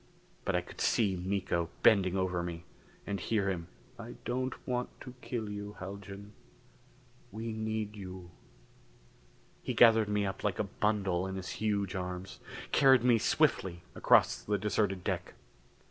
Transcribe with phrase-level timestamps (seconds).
[0.45, 2.63] But I could see Miko bending over me,
[3.05, 3.67] and hear him:
[3.99, 6.33] "I don't want to kill you, Haljan.
[7.31, 8.31] We need you."
[9.61, 12.39] He gathered me up like a bundle in his huge arms;
[12.71, 15.35] carried me swiftly across the deserted deck.